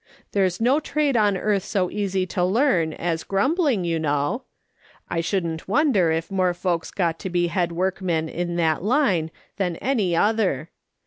There's 0.31 0.59
no 0.59 0.79
trade 0.79 1.15
on 1.15 1.37
earth 1.37 1.63
so 1.63 1.91
easy 1.91 2.25
to 2.25 2.43
learn 2.43 2.93
as 2.93 3.23
grumbling, 3.23 3.83
you 3.83 3.99
know. 3.99 4.45
I 5.11 5.21
shouldn't 5.21 5.67
wonder 5.67 6.09
if 6.09 6.31
more 6.31 6.55
folks 6.55 6.89
got 6.89 7.19
to 7.19 7.29
be 7.29 7.49
head 7.49 7.71
workmen 7.71 8.27
in 8.27 8.55
that 8.55 8.81
line 8.83 9.29
than 9.57 9.75
any 9.75 10.15
other. 10.15 10.71